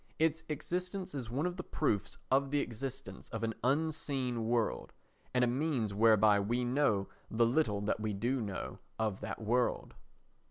[0.17, 4.93] Its existence is one of the proofs of the existence of an unseen world,
[5.31, 9.93] and a means whereby we know the little that we do know of that world.